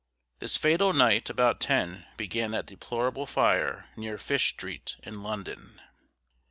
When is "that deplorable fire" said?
2.49-3.85